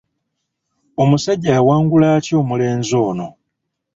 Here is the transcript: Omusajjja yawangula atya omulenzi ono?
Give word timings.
Omusajjja 1.01 1.49
yawangula 1.57 2.07
atya 2.17 2.35
omulenzi 2.41 2.95
ono? 3.09 3.27